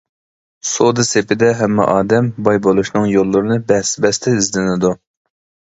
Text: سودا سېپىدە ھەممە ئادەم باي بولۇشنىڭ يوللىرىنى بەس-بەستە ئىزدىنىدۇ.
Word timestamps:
سودا 0.69 1.03
سېپىدە 1.09 1.51
ھەممە 1.61 1.85
ئادەم 1.91 2.33
باي 2.49 2.63
بولۇشنىڭ 2.69 3.07
يوللىرىنى 3.13 3.61
بەس-بەستە 3.71 4.37
ئىزدىنىدۇ. 4.41 4.97